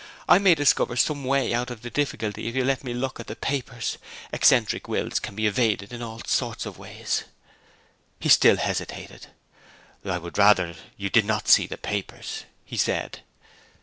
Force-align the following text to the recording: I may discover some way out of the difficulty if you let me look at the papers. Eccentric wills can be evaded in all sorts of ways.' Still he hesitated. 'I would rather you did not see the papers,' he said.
I 0.27 0.39
may 0.39 0.55
discover 0.55 0.95
some 0.95 1.23
way 1.25 1.53
out 1.53 1.69
of 1.69 1.83
the 1.83 1.91
difficulty 1.91 2.47
if 2.47 2.55
you 2.55 2.65
let 2.65 2.83
me 2.83 2.91
look 2.91 3.19
at 3.19 3.27
the 3.27 3.35
papers. 3.35 3.99
Eccentric 4.33 4.87
wills 4.87 5.19
can 5.19 5.35
be 5.35 5.45
evaded 5.45 5.93
in 5.93 6.01
all 6.01 6.23
sorts 6.25 6.65
of 6.65 6.79
ways.' 6.79 7.25
Still 8.25 8.55
he 8.55 8.63
hesitated. 8.63 9.27
'I 10.03 10.17
would 10.17 10.39
rather 10.39 10.73
you 10.97 11.11
did 11.11 11.25
not 11.25 11.47
see 11.47 11.67
the 11.67 11.77
papers,' 11.77 12.45
he 12.65 12.77
said. 12.77 13.19